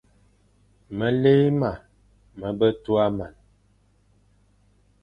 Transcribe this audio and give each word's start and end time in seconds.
Meli 0.97 1.35
ma 2.39 2.49
be 2.57 2.67
tua 2.83 3.05
man, 3.17 3.33